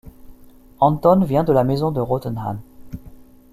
[0.79, 2.57] Anton vient de la maison de Rotenhan.